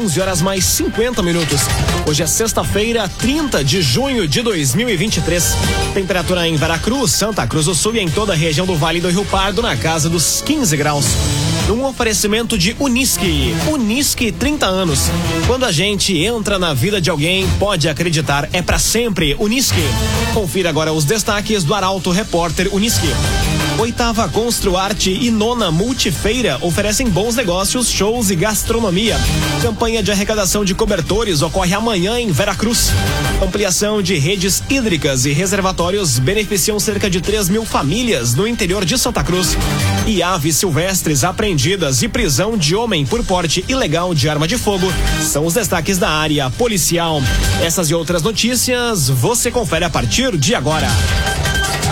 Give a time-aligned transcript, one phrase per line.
[0.00, 1.60] 11 horas mais 50 minutos.
[2.08, 5.54] Hoje é sexta-feira, 30 de junho de 2023.
[5.92, 9.10] Temperatura em Veracruz, Santa Cruz do Sul e em toda a região do Vale do
[9.10, 11.04] Rio Pardo na casa dos 15 graus.
[11.68, 13.54] Um oferecimento de Unisque.
[13.70, 15.00] Unisque 30 anos.
[15.46, 19.36] Quando a gente entra na vida de alguém, pode acreditar, é para sempre.
[19.38, 19.84] Unisque.
[20.32, 23.08] Confira agora os destaques do Arauto Repórter Unisque.
[23.80, 29.16] Oitava Construarte e nona Multifeira oferecem bons negócios, shows e gastronomia.
[29.62, 32.92] Campanha de arrecadação de cobertores ocorre amanhã em Veracruz.
[33.42, 38.98] Ampliação de redes hídricas e reservatórios beneficiam cerca de 3 mil famílias no interior de
[38.98, 39.56] Santa Cruz.
[40.06, 44.92] E aves silvestres apreendidas e prisão de homem por porte ilegal de arma de fogo
[45.22, 47.22] são os destaques da área policial.
[47.62, 50.88] Essas e outras notícias você confere a partir de agora.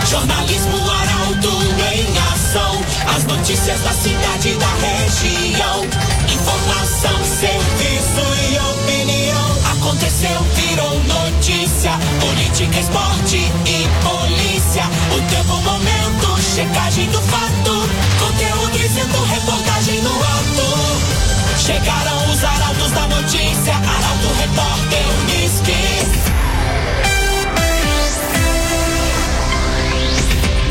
[0.05, 1.61] Jornalismo Arauto
[1.93, 2.81] em ação.
[3.15, 5.85] As notícias da cidade e da região.
[6.33, 9.49] Informação, serviço e opinião.
[9.77, 11.91] Aconteceu, virou notícia.
[12.19, 14.83] Política, esporte e polícia.
[15.15, 17.89] O tempo, momento, checagem do fato.
[18.19, 20.58] Conteúdo dizendo, reportagem no ato.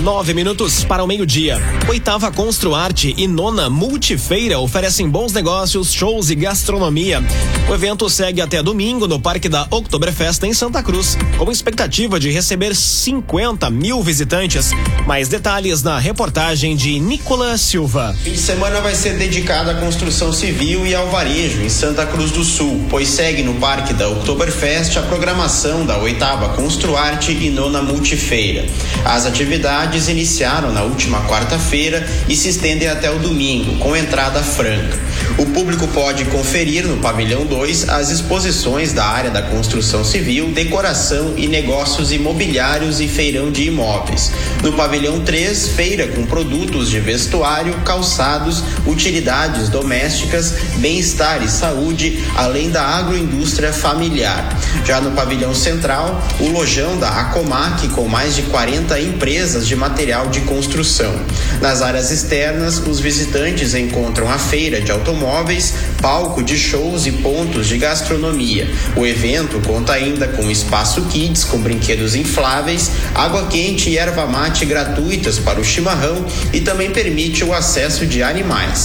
[0.09, 1.59] Nove minutos para o meio-dia.
[1.87, 7.23] Oitava Construarte e nona Multifeira oferecem bons negócios, shows e gastronomia.
[7.69, 12.31] O evento segue até domingo no Parque da Oktoberfest em Santa Cruz, com expectativa de
[12.31, 14.71] receber 50 mil visitantes.
[15.07, 18.17] Mais detalhes na reportagem de Nicolas Silva.
[18.25, 22.31] Fim de semana vai ser dedicado à construção civil e ao varejo em Santa Cruz
[22.31, 27.83] do Sul, pois segue no Parque da Oktoberfest a programação da oitava Construarte e nona
[27.83, 28.65] Multifeira.
[29.05, 34.99] As atividades iniciaram na última quarta-feira e se estendem até o domingo, com entrada franca.
[35.39, 41.35] O público pode conferir no pavilhão 2 as exposições da área da construção civil, decoração
[41.37, 44.31] e negócios imobiliários e feirão de imóveis.
[44.63, 52.71] No pavilhão 3, feira com produtos de vestuário, calçados, utilidades domésticas, bem-estar e saúde, além
[52.71, 54.59] da agroindústria familiar.
[54.85, 60.29] Já no pavilhão central, o lojão da Acomac com mais de 40 empresas de material
[60.29, 61.15] de construção.
[61.61, 67.67] Nas áreas externas, os visitantes encontram a feira de automóveis, palco de shows e pontos
[67.67, 68.69] de gastronomia.
[68.97, 74.65] O evento conta ainda com espaço kids com brinquedos infláveis, água quente e erva mate
[74.65, 78.78] gratuitas para o chimarrão e também permite o acesso de animais.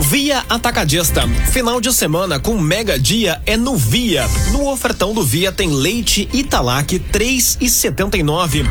[0.00, 1.26] Via Atacadista.
[1.52, 4.26] Final de semana com mega dia é no Via.
[4.52, 8.66] No ofertão do Via tem leite Italac 3,79.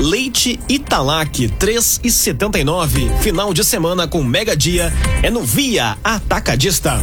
[0.00, 3.18] Leite Italac 3,79.
[3.20, 4.92] Final de semana com mega dia
[5.22, 6.98] é no Via Atacadista.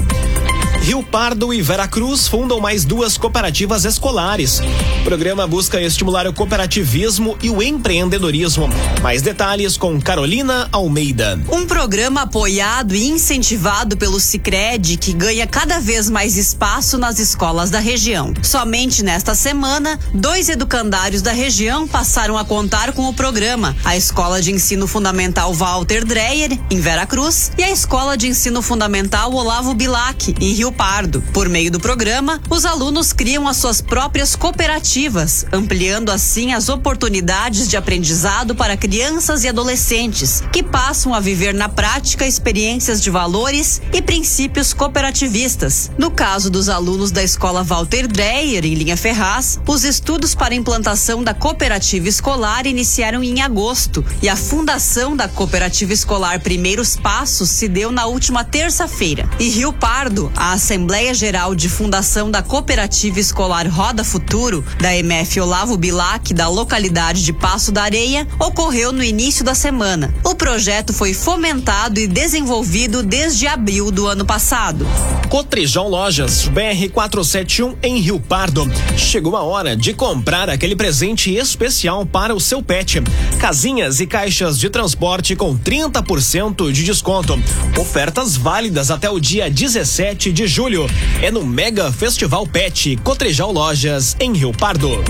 [0.85, 4.61] Rio Pardo e Veracruz fundam mais duas cooperativas escolares.
[5.01, 8.69] O programa busca estimular o cooperativismo e o empreendedorismo.
[9.01, 11.41] Mais detalhes com Carolina Almeida.
[11.51, 17.71] Um programa apoiado e incentivado pelo Sicredi que ganha cada vez mais espaço nas escolas
[17.71, 18.31] da região.
[18.43, 24.39] Somente nesta semana, dois educandários da região passaram a contar com o programa: a Escola
[24.39, 30.35] de Ensino Fundamental Walter Dreyer, em Veracruz, e a Escola de Ensino Fundamental Olavo Bilac,
[30.39, 31.21] em Rio Pardo.
[31.33, 37.67] Por meio do programa, os alunos criam as suas próprias cooperativas, ampliando assim as oportunidades
[37.67, 43.81] de aprendizado para crianças e adolescentes, que passam a viver na prática experiências de valores
[43.93, 45.91] e princípios cooperativistas.
[45.97, 51.23] No caso dos alunos da escola Walter Dreyer, em Linha Ferraz, os estudos para implantação
[51.23, 57.67] da cooperativa escolar iniciaram em agosto e a fundação da cooperativa escolar Primeiros Passos se
[57.67, 59.29] deu na última terça-feira.
[59.39, 65.39] E Rio Pardo, a Assembleia Geral de Fundação da Cooperativa Escolar Roda Futuro, da MF
[65.39, 70.11] Olavo Bilac, da localidade de Passo da Areia, ocorreu no início da semana.
[70.23, 74.87] O projeto foi fomentado e desenvolvido desde abril do ano passado.
[75.29, 78.67] Cotrijão Lojas, BR 471 em Rio Pardo.
[78.97, 83.03] Chegou a hora de comprar aquele presente especial para o seu pet.
[83.39, 87.39] Casinhas e caixas de transporte com 30% de desconto.
[87.77, 90.89] Ofertas válidas até o dia 17 de julho.
[91.21, 95.03] É no Mega Festival Pet Cotrijal Lojas em Rio Pardo.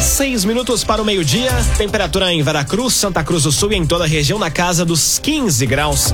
[0.00, 1.50] Seis minutos para o meio-dia.
[1.76, 5.18] Temperatura em Veracruz, Santa Cruz do Sul e em toda a região na casa dos
[5.18, 6.12] 15 graus.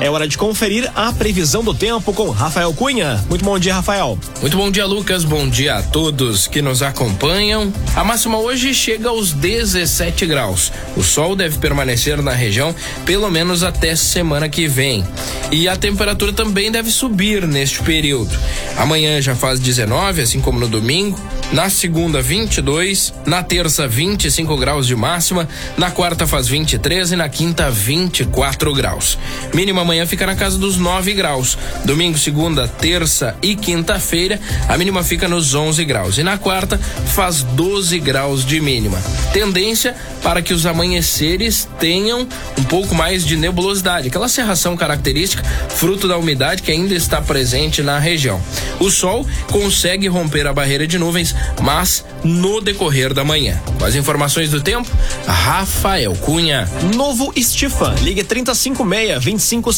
[0.00, 3.24] É hora de conferir a previsão do tempo com Rafael Cunha.
[3.28, 4.16] Muito bom dia, Rafael.
[4.40, 5.24] Muito bom dia, Lucas.
[5.24, 7.72] Bom dia a todos que nos acompanham.
[7.96, 10.72] A máxima hoje chega aos 17 graus.
[10.96, 12.72] O sol deve permanecer na região
[13.04, 15.04] pelo menos até semana que vem.
[15.50, 18.30] E a temperatura também deve subir neste período.
[18.76, 21.18] Amanhã já faz 19, assim como no domingo.
[21.50, 23.12] Na segunda, 22.
[23.26, 25.48] Na terça, 25 graus de máxima.
[25.76, 29.18] Na quarta, faz 23 e na quinta, 24 graus.
[29.52, 31.56] Mínima amanhã fica na casa dos 9 graus.
[31.82, 34.38] Domingo, segunda, terça e quinta-feira,
[34.68, 36.18] a mínima fica nos 11 graus.
[36.18, 39.02] E na quarta, faz 12 graus de mínima.
[39.32, 46.06] Tendência para que os amanheceres tenham um pouco mais de nebulosidade, aquela cerração característica, fruto
[46.06, 48.38] da umidade que ainda está presente na região.
[48.78, 53.58] O sol consegue romper a barreira de nuvens, mas no decorrer da manhã.
[53.78, 54.90] Com as informações do tempo,
[55.26, 56.68] Rafael Cunha.
[56.94, 57.94] Novo Estifa.
[58.02, 59.24] Ligue 356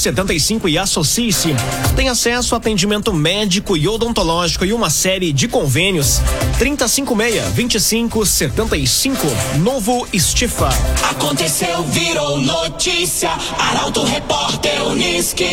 [0.01, 1.55] 2575 e associe-se.
[1.95, 6.21] Tem acesso a atendimento médico e odontológico e uma série de convênios.
[6.59, 9.27] 356 2575.
[9.59, 10.71] Novo Estifa.
[11.11, 13.31] Aconteceu, virou notícia.
[13.59, 15.45] Arauto Repórter Uniski.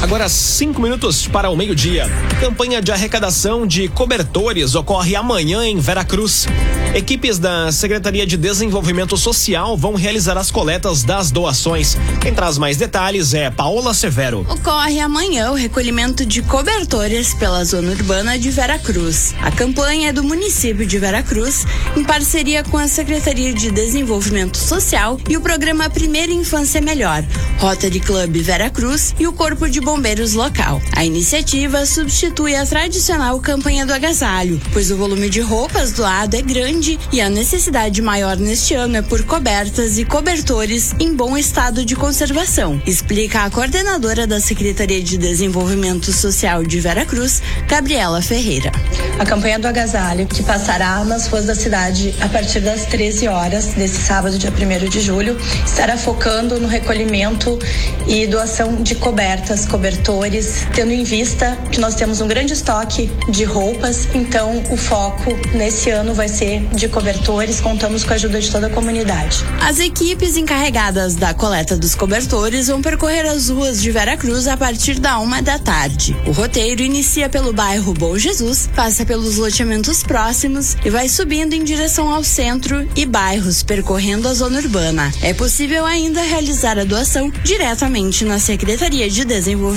[0.00, 2.06] Agora cinco minutos para o meio-dia.
[2.40, 6.46] Campanha de arrecadação de cobertores ocorre amanhã em Veracruz.
[6.94, 11.96] Equipes da Secretaria de Desenvolvimento Social vão realizar as coletas das doações.
[12.20, 14.46] Quem traz mais detalhes é Paola Severo.
[14.48, 19.34] Ocorre amanhã o recolhimento de cobertores pela zona urbana de Veracruz.
[19.42, 21.66] A campanha é do município de Veracruz,
[21.96, 27.24] em parceria com a Secretaria de Desenvolvimento Social e o programa Primeira Infância Melhor,
[27.58, 30.82] Rotary Club Veracruz e o Corpo de Bombeiros local.
[30.94, 36.42] A iniciativa substitui a tradicional campanha do agasalho, pois o volume de roupas doado é
[36.42, 41.86] grande e a necessidade maior neste ano é por cobertas e cobertores em bom estado
[41.86, 48.70] de conservação, explica a coordenadora da Secretaria de Desenvolvimento Social de Veracruz, Gabriela Ferreira.
[49.18, 53.68] A campanha do agasalho, que passará nas ruas da cidade a partir das 13 horas
[53.68, 57.58] desse sábado, dia 1 de julho, estará focando no recolhimento
[58.06, 63.44] e doação de cobertas, cobertores, tendo em vista que nós temos um grande estoque de
[63.44, 68.50] roupas, então o foco nesse ano vai ser de cobertores, contamos com a ajuda de
[68.50, 69.44] toda a comunidade.
[69.60, 74.98] As equipes encarregadas da coleta dos cobertores vão percorrer as ruas de Veracruz a partir
[74.98, 76.16] da uma da tarde.
[76.26, 81.62] O roteiro inicia pelo bairro Bom Jesus, passa pelos loteamentos próximos e vai subindo em
[81.62, 85.12] direção ao centro e bairros, percorrendo a zona urbana.
[85.22, 89.67] É possível ainda realizar a doação diretamente na Secretaria de Desenvolvimento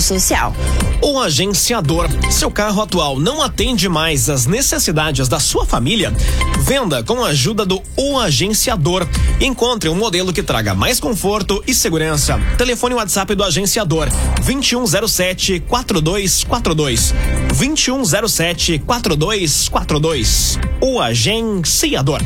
[0.00, 0.54] Social.
[1.00, 2.06] O agenciador.
[2.30, 6.12] Seu carro atual não atende mais às necessidades da sua família?
[6.60, 9.06] Venda com a ajuda do O Agenciador.
[9.40, 12.38] Encontre um modelo que traga mais conforto e segurança.
[12.58, 14.08] Telefone WhatsApp do agenciador
[14.44, 17.14] 2107 4242.
[17.56, 20.58] 2107 4242.
[20.80, 22.20] O Agenciador.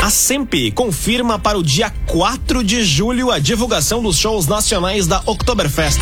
[0.00, 5.20] A SEMP confirma para o dia 4 de julho a divulgação dos shows nacionais da
[5.26, 5.98] Oktoberfest.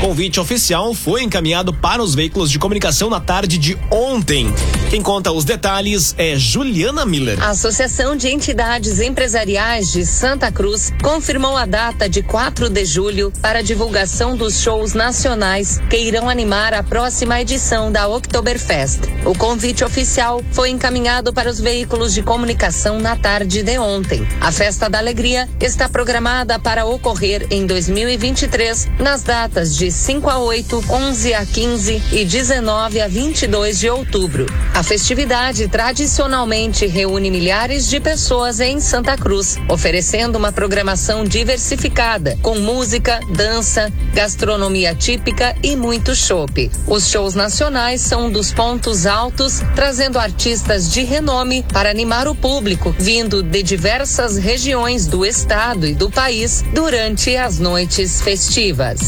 [0.00, 4.50] Convite oficial foi encaminhado para os veículos de comunicação na tarde de ontem.
[4.88, 7.38] Quem conta os detalhes é Juliana Miller.
[7.40, 13.30] A Associação de Entidades Empresariais de Santa Cruz confirmou a data de 4 de julho
[13.42, 19.00] para a divulgação dos shows nacionais que irão animar a próxima edição da Oktoberfest.
[19.26, 24.26] O convite oficial foi encaminhado para os veículos de comunicação na tarde de ontem.
[24.40, 30.38] A Festa da Alegria está programada para ocorrer em 2023 nas datas de 5 a
[30.38, 34.46] 8, 11 a 15 e 19 a 22 de outubro.
[34.74, 42.58] A festividade tradicionalmente reúne milhares de pessoas em Santa Cruz, oferecendo uma programação diversificada, com
[42.58, 46.70] música, dança, gastronomia típica e muito chopp.
[46.86, 52.34] Os shows nacionais são um dos pontos altos, trazendo artistas de renome para animar o
[52.34, 59.00] público, vindo de diversas regiões do estado e do país durante as noites festivas.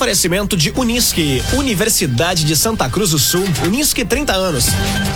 [0.00, 4.64] Oferecimento de Unisque, Universidade de Santa Cruz do Sul, Unisque 30 anos.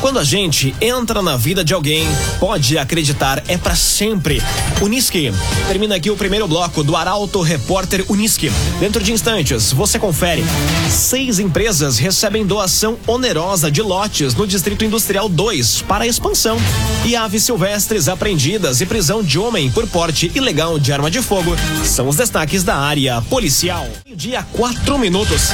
[0.03, 2.07] Quando a gente entra na vida de alguém,
[2.38, 4.43] pode acreditar, é para sempre.
[4.83, 5.33] Unisque.
[5.67, 8.53] Termina aqui o primeiro bloco do Arauto Repórter Unisque.
[8.79, 10.45] Dentro de instantes, você confere.
[10.91, 16.59] Seis empresas recebem doação onerosa de lotes no Distrito Industrial 2 para expansão.
[17.07, 21.57] E Aves Silvestres apreendidas e prisão de homem por porte ilegal de arma de fogo
[21.85, 23.88] são os destaques da área policial.
[24.14, 24.43] Dia
[24.75, 25.50] quatro minutos.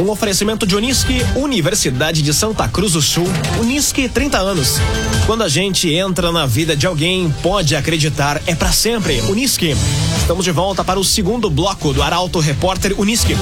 [0.00, 3.26] Um oferecimento de Unisque, Universidade de Santa Cruz do Sul.
[3.60, 4.78] Unisque, 30 anos.
[5.26, 9.20] Quando a gente entra na vida de alguém, pode acreditar, é para sempre.
[9.22, 9.76] Unisque.
[10.18, 13.36] Estamos de volta para o segundo bloco do Arauto Repórter Unisque.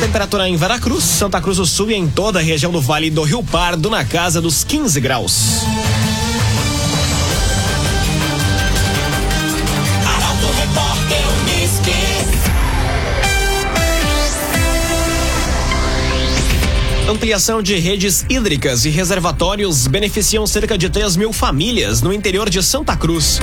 [0.00, 3.22] Temperatura em Veracruz, Santa Cruz do Sul e em toda a região do Vale do
[3.22, 5.62] Rio Pardo na casa dos 15 graus.
[17.08, 22.62] Ampliação de redes hídricas e reservatórios beneficiam cerca de 3 mil famílias no interior de
[22.62, 23.40] Santa Cruz.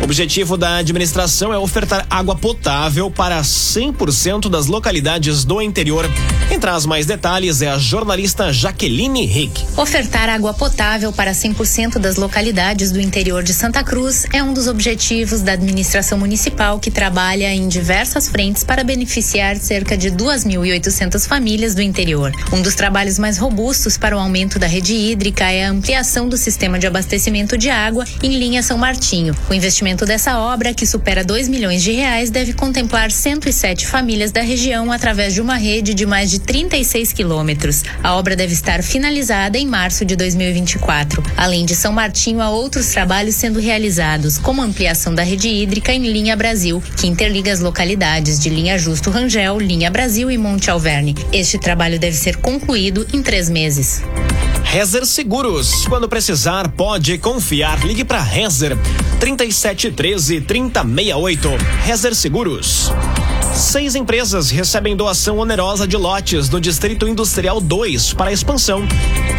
[0.00, 6.08] O objetivo da administração é ofertar água potável para 100% das localidades do interior.
[6.48, 9.64] Quem traz mais detalhes é a jornalista Jaqueline Rick.
[9.76, 14.68] Ofertar água potável para 100% das localidades do interior de Santa Cruz é um dos
[14.68, 21.74] objetivos da administração municipal que trabalha em diversas frentes para beneficiar cerca de 2.800 famílias
[21.74, 22.30] do interior.
[22.52, 26.28] Um dos trabalhos trabalhos mais robustos para o aumento da rede hídrica é a ampliação
[26.28, 29.34] do sistema de abastecimento de água em linha São Martinho.
[29.48, 34.42] O investimento dessa obra, que supera 2 milhões de reais, deve contemplar 107 famílias da
[34.42, 37.82] região através de uma rede de mais de 36 quilômetros.
[38.02, 41.22] A obra deve estar finalizada em março de 2024.
[41.36, 45.92] Além de São Martinho, há outros trabalhos sendo realizados, como a ampliação da rede hídrica
[45.92, 50.70] em linha Brasil, que interliga as localidades de linha Justo Rangel, linha Brasil e Monte
[50.70, 51.14] Alverne.
[51.32, 54.02] Este trabalho deve ser concluído em três meses.
[54.64, 55.86] Rezer Seguros.
[55.86, 57.84] Quando precisar, pode confiar.
[57.84, 58.76] Ligue para Rezer
[59.18, 61.48] 3713 3068.
[61.84, 62.92] Rezer Seguros.
[63.58, 68.86] Seis empresas recebem doação onerosa de lotes do Distrito Industrial 2 para expansão.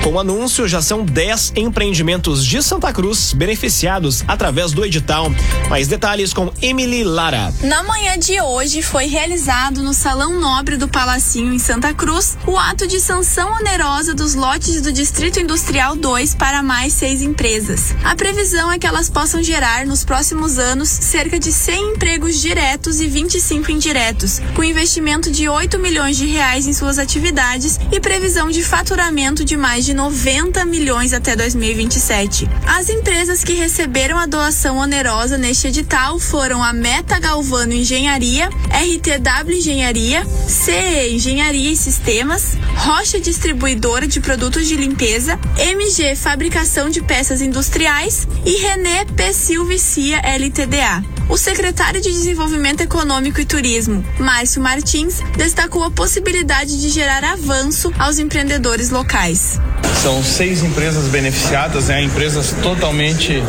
[0.04, 5.32] Com o anúncio, já são 10 empreendimentos de Santa Cruz beneficiados através do edital.
[5.70, 7.54] Mais detalhes com Emily Lara.
[7.64, 12.58] Na manhã de hoje foi realizado no Salão Nobre do Palacinho em Santa Cruz o
[12.58, 17.96] ato de sanção onerosa dos lotes do Distrito Industrial 2 para mais seis empresas.
[18.04, 23.00] A previsão é que elas possam gerar nos próximos anos cerca de 100 empregos diretos
[23.00, 24.09] e 25 indiretos
[24.56, 29.56] com investimento de 8 milhões de reais em suas atividades e previsão de faturamento de
[29.56, 32.50] mais de 90 milhões até 2027.
[32.66, 39.54] As empresas que receberam a doação onerosa neste edital foram a Meta Galvano Engenharia, RTW
[39.54, 47.42] Engenharia, CE Engenharia e Sistemas, Rocha Distribuidora de Produtos de Limpeza, MG Fabricação de Peças
[47.42, 49.34] Industriais e René P.
[49.34, 51.19] Silva Cia LTDA.
[51.30, 57.94] O secretário de Desenvolvimento Econômico e Turismo, Márcio Martins, destacou a possibilidade de gerar avanço
[58.00, 59.60] aos empreendedores locais.
[60.02, 62.02] São seis empresas beneficiadas, né?
[62.02, 63.44] empresas totalmente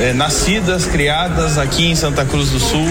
[0.00, 2.86] eh, nascidas, criadas aqui em Santa Cruz do Sul.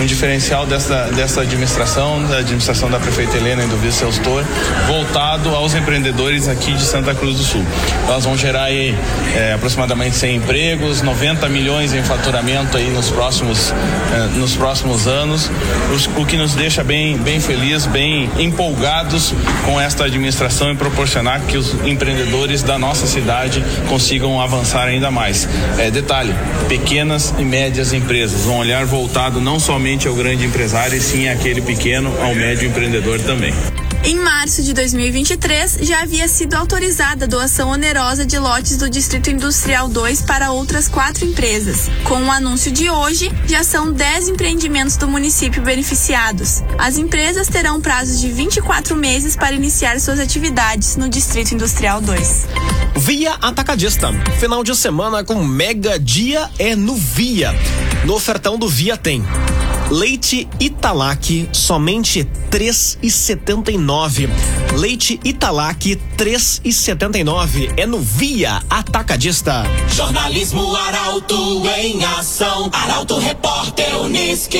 [0.00, 4.42] Um diferencial dessa, dessa administração, da administração da prefeita Helena e do vice-elstor,
[4.86, 7.64] voltado aos empreendedores aqui de Santa Cruz do Sul.
[8.08, 8.94] Elas vão gerar aí,
[9.34, 15.50] eh, aproximadamente 100 empregos, 90 milhões em faturamento aí nos próximos, eh, nos próximos anos,
[16.16, 19.34] o, o que nos deixa bem, bem feliz, bem empolgados
[19.66, 22.33] com esta administração e proporcionar que os empreendedores
[22.64, 25.48] da nossa cidade consigam avançar ainda mais.
[25.78, 26.34] É, detalhe,
[26.68, 31.62] pequenas e médias empresas, um olhar voltado não somente ao grande empresário, e sim àquele
[31.62, 33.54] pequeno, ao médio empreendedor também.
[34.06, 39.30] Em março de 2023, já havia sido autorizada a doação onerosa de lotes do Distrito
[39.30, 41.88] Industrial 2 para outras quatro empresas.
[42.04, 46.62] Com o anúncio de hoje, já são 10 empreendimentos do município beneficiados.
[46.76, 52.46] As empresas terão prazo de 24 meses para iniciar suas atividades no Distrito Industrial 2.
[52.96, 54.12] Via Atacadista.
[54.38, 57.54] Final de semana com mega dia é no Via.
[58.04, 59.24] No ofertão do Via tem
[59.90, 62.26] Leite Italac, somente
[63.70, 64.28] e nove.
[64.76, 65.94] Leite Italac,
[67.18, 67.70] e nove.
[67.76, 69.64] É no Via Atacadista.
[69.94, 72.70] Jornalismo Arauto em ação.
[72.72, 74.58] Arauto Repórter Uniski.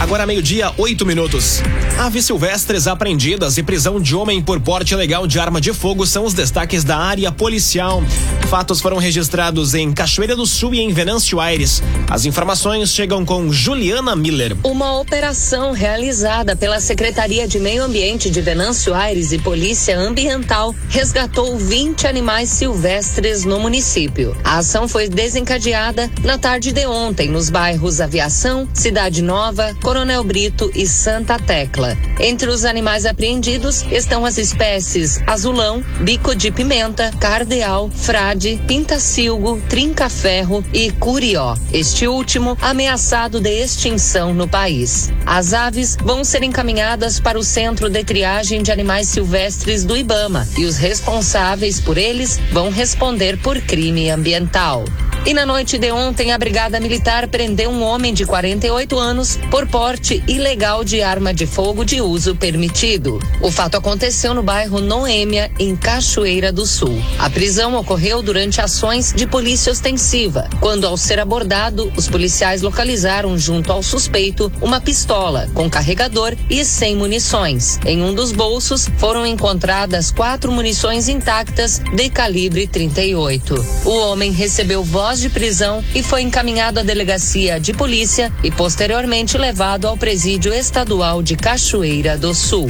[0.00, 1.62] Agora meio-dia, oito minutos.
[1.98, 6.24] Aves silvestres apreendidas e prisão de homem por porte ilegal de arma de fogo são
[6.24, 8.02] os destaques da área policial.
[8.48, 11.82] Fatos foram registrados em Cachoeira do Sul e em Venâncio Aires.
[12.10, 14.56] As informações chegam com Juliana Miller.
[14.62, 21.56] Uma operação realizada pela Secretaria de Meio Ambiente de Venâncio Aires e Polícia Ambiental resgatou
[21.56, 24.36] 20 animais silvestres no município.
[24.44, 30.70] A ação foi desencadeada na tarde de ontem nos bairros Aviação, Cidade Nova, Coronel Brito
[30.74, 31.94] e Santa Tecla.
[32.18, 40.64] Entre os animais apreendidos estão as espécies azulão, bico de pimenta, cardeal, frade, pintacilgo, trinca-ferro
[40.72, 41.54] e curió.
[41.70, 45.12] Este último ameaçado de extinção no país.
[45.26, 50.48] As aves vão ser encaminhadas para o Centro de Triagem de Animais Silvestres do Ibama
[50.56, 54.86] e os responsáveis por eles vão responder por crime ambiental.
[55.26, 59.66] E na noite de ontem, a Brigada Militar prendeu um homem de 48 anos por
[59.66, 63.18] porte ilegal de arma de fogo de uso permitido.
[63.40, 67.02] O fato aconteceu no bairro Noêmia, em Cachoeira do Sul.
[67.18, 73.38] A prisão ocorreu durante ações de polícia ostensiva, quando, ao ser abordado, os policiais localizaram
[73.38, 77.80] junto ao suspeito uma pistola com carregador e 100 munições.
[77.86, 83.54] Em um dos bolsos foram encontradas quatro munições intactas de calibre 38.
[83.86, 89.36] O homem recebeu voz de prisão e foi encaminhado à delegacia de polícia e posteriormente
[89.36, 92.68] levado ao presídio estadual de Cachoeira do Sul.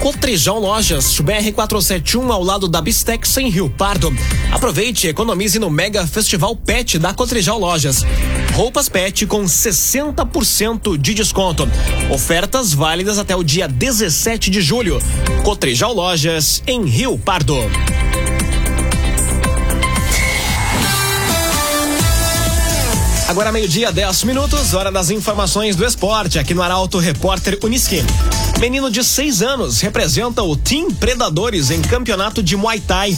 [0.00, 4.10] Cotrijão Lojas, BR-471 ao lado da Bistex em Rio Pardo.
[4.50, 8.02] Aproveite e economize no Mega Festival Pet da Cotrijão Lojas.
[8.54, 11.68] Roupas Pet com 60% de desconto.
[12.10, 14.98] Ofertas válidas até o dia 17 de julho.
[15.44, 17.58] Cotrijão Lojas em Rio Pardo.
[23.30, 28.04] Agora meio-dia, 10 minutos, hora das informações do esporte, aqui no Arauto Repórter Uniski.
[28.58, 33.16] Menino de 6 anos representa o Team Predadores em campeonato de Muay Thai.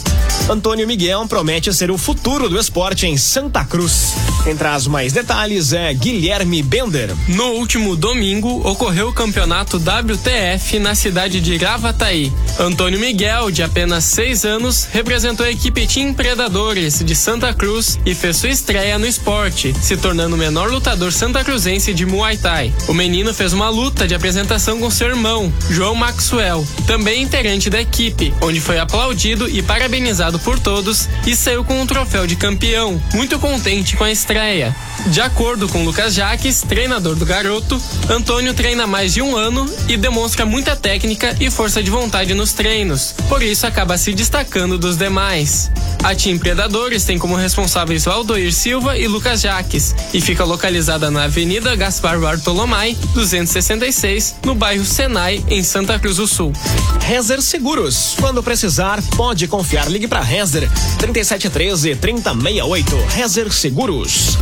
[0.51, 4.13] Antônio Miguel promete ser o futuro do esporte em Santa Cruz.
[4.43, 7.15] Quem traz mais detalhes é Guilherme Bender.
[7.29, 12.33] No último domingo, ocorreu o campeonato WTF na cidade de Gravataí.
[12.59, 18.17] Antônio Miguel, de apenas 6 anos, representou a equipe Team Predadores de Santa Cruz e
[18.17, 22.75] fez sua estreia no esporte, se tornando o menor lutador santacruzense de Muay Thai.
[22.89, 27.81] O menino fez uma luta de apresentação com seu irmão, João Maxwell, também integrante da
[27.81, 33.01] equipe, onde foi aplaudido e parabenizado por todos e saiu com um troféu de campeão,
[33.15, 34.32] muito contente com a estreia.
[35.09, 39.97] De acordo com Lucas Jaques, treinador do garoto, Antônio treina mais de um ano e
[39.97, 44.97] demonstra muita técnica e força de vontade nos treinos, por isso acaba se destacando dos
[44.97, 45.71] demais.
[46.03, 51.25] A Team Predadores tem como responsáveis Valdoir Silva e Lucas Jaques e fica localizada na
[51.25, 56.53] Avenida Gaspar Bartolomai, 266, no bairro Senai, em Santa Cruz do Sul.
[57.01, 58.17] Rezer Seguros.
[58.19, 59.89] Quando precisar, pode confiar.
[59.89, 60.69] Ligue para Rezer
[60.99, 62.97] 3713 3068.
[63.15, 64.37] Rezer Seguros.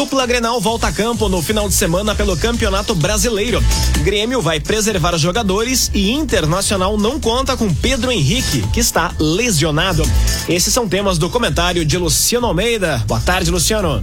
[0.00, 3.62] Dupla Grenal volta a campo no final de semana pelo Campeonato Brasileiro.
[3.98, 10.02] Grêmio vai preservar jogadores e Internacional não conta com Pedro Henrique, que está lesionado.
[10.48, 13.04] Esses são temas do comentário de Luciano Almeida.
[13.06, 14.00] Boa tarde, Luciano.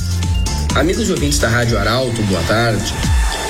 [0.75, 2.93] Amigos ouvintes da Rádio Arauto, boa tarde.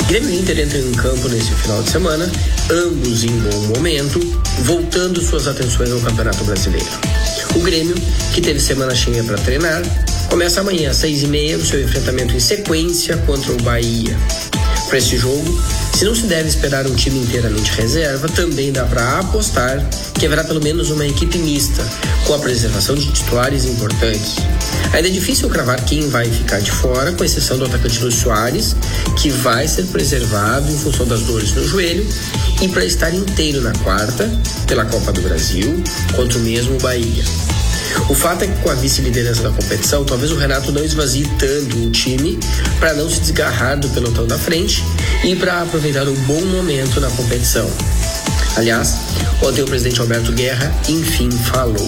[0.07, 2.31] Grêmio e Inter entram em campo nesse final de semana,
[2.71, 4.21] ambos em bom momento,
[4.59, 6.87] voltando suas atenções ao Campeonato Brasileiro.
[7.55, 7.95] O Grêmio,
[8.33, 9.81] que teve semana cheia para treinar,
[10.29, 14.17] começa amanhã às seis e meia o seu enfrentamento em sequência contra o Bahia.
[14.87, 15.61] Para esse jogo,
[15.93, 20.43] se não se deve esperar um time inteiramente reserva, também dá para apostar que haverá
[20.43, 21.83] pelo menos uma equipe mista,
[22.25, 24.35] com a preservação de titulares importantes.
[24.93, 28.75] Ainda é difícil cravar quem vai ficar de fora, com exceção do atacante Luiz Soares,
[29.17, 32.07] que vai ser preservado em função das dores no joelho
[32.61, 34.29] e para estar inteiro na quarta,
[34.67, 35.83] pela Copa do Brasil,
[36.15, 37.23] contra o mesmo Bahia.
[38.09, 41.77] O fato é que com a vice-liderança da competição, talvez o Renato não esvazie tanto
[41.77, 42.39] o time
[42.79, 44.83] para não se desgarrar do pelotão da frente
[45.23, 47.69] e para aproveitar um bom momento na competição.
[48.55, 48.95] Aliás,
[49.41, 51.87] ontem o presidente Alberto Guerra enfim falou.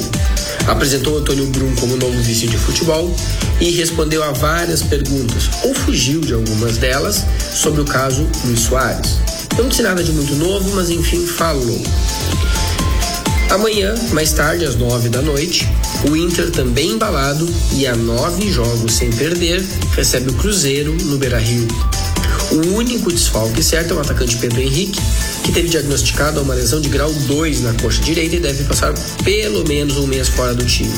[0.67, 3.15] Apresentou Antônio Brum como novo vice de futebol
[3.59, 9.17] e respondeu a várias perguntas, ou fugiu de algumas delas, sobre o caso Luiz Soares.
[9.57, 11.81] Não disse nada de muito novo, mas enfim falou.
[13.49, 15.67] Amanhã, mais tarde, às nove da noite,
[16.07, 21.39] o Inter, também embalado e a nove jogos sem perder, recebe o Cruzeiro no Beira
[21.39, 21.67] Rio.
[22.51, 25.01] O único desfalque certo é o atacante Pedro Henrique,
[25.43, 29.67] que teve diagnosticado uma lesão de grau 2 na coxa direita e deve passar pelo
[29.67, 30.93] menos um mês fora do time.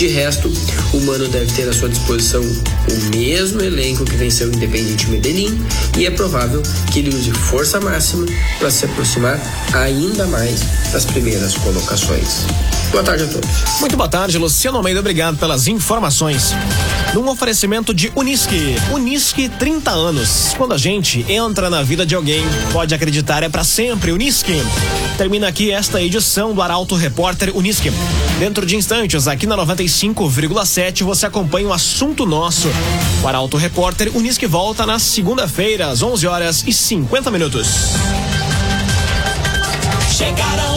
[0.00, 0.50] De resto,
[0.94, 5.62] o Mano deve ter à sua disposição o mesmo elenco que venceu o Independente Medellín
[5.98, 8.24] e é provável que ele use força máxima
[8.58, 9.38] para se aproximar
[9.74, 12.46] ainda mais das primeiras colocações.
[12.90, 13.50] Boa tarde a todos.
[13.78, 15.00] Muito boa tarde, Luciano Almeida.
[15.00, 16.54] Obrigado pelas informações.
[17.12, 18.76] Num oferecimento de Unisque.
[18.92, 20.54] Unisque 30 anos.
[20.56, 24.12] Quando a gente entra na vida de alguém, pode acreditar é para sempre.
[24.12, 24.62] Unisque.
[25.18, 27.92] Termina aqui esta edição do Arauto Repórter Unisque.
[28.38, 32.68] Dentro de instantes, aqui na 95 95,7 você acompanha o assunto nosso.
[33.22, 37.66] O Arauto Repórter Unisque volta na segunda-feira, às 11 horas e 50 minutos.
[40.16, 40.69] Chegaram